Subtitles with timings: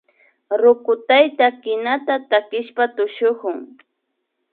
[0.61, 3.57] Ruku tayta kinata takishpa tushukun